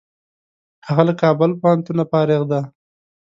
هغه 0.87 1.03
له 1.07 1.13
کابل 1.21 1.51
پوهنتونه 1.61 2.03
فارغ 2.11 2.41
دی. 2.51 2.61